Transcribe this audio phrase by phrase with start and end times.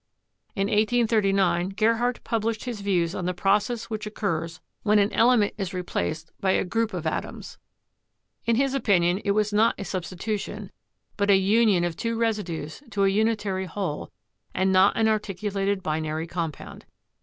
[0.55, 5.75] In 1839, Gerhardt published his views on the process which occurs when an element is
[5.75, 7.59] replaced by a group of atoms.
[8.47, 10.71] In his opinion it was not a substitution,
[11.17, 14.11] but a union of two residues to a unitary whole
[14.55, 16.87] and not an artic ulated binary compound.